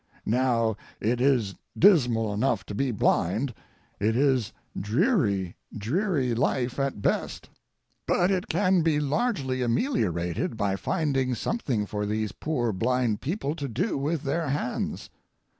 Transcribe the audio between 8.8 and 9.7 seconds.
be largely